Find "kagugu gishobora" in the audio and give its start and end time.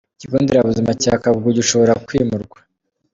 1.21-1.93